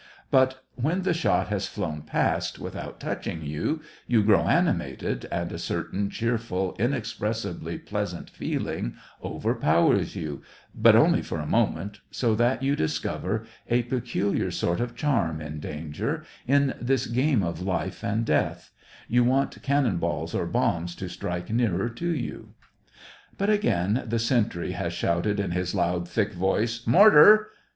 But 0.31 0.63
when 0.73 1.03
the 1.03 1.13
shot 1.13 1.49
has 1.49 1.67
flown 1.67 2.01
past 2.01 2.57
without 2.57 2.99
touching 2.99 3.43
you, 3.45 3.81
you 4.07 4.23
grow 4.23 4.47
animated, 4.47 5.27
and 5.31 5.51
a 5.51 5.59
certain 5.59 6.09
cheerful, 6.09 6.75
inexpressibly 6.79 7.77
pleasant 7.77 8.27
feeling 8.31 8.95
SEVASTOPOL 8.95 8.95
IN 8.95 8.95
DECEMBER. 8.95 9.21
31 9.21 9.35
overpowers 9.35 10.15
you, 10.15 10.41
but 10.73 10.95
only 10.95 11.21
for 11.21 11.37
a 11.37 11.45
moment, 11.45 11.99
so 12.09 12.33
that 12.33 12.63
you 12.63 12.75
discover 12.75 13.45
a 13.69 13.83
peculiar 13.83 14.49
sort 14.49 14.79
of 14.79 14.95
charm 14.95 15.39
in 15.39 15.59
danger, 15.59 16.23
in 16.47 16.73
this 16.81 17.05
game 17.05 17.43
of 17.43 17.61
life 17.61 18.03
and 18.03 18.25
death, 18.25 18.71
you 19.07 19.23
want 19.23 19.61
cannon 19.61 19.97
balls 19.97 20.33
or 20.33 20.47
bombs 20.47 20.95
to 20.95 21.07
strike 21.09 21.51
nearer 21.51 21.87
to 21.89 22.09
you. 22.09 22.55
But 23.37 23.51
again 23.51 24.03
the 24.07 24.17
sentry 24.17 24.71
has 24.71 24.93
shouted 24.93 25.39
in 25.39 25.51
his 25.51 25.75
loud, 25.75 26.09
thick 26.09 26.33
voice," 26.33 26.87
Mortar 26.87 27.51